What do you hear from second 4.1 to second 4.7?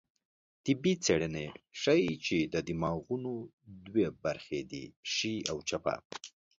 برخې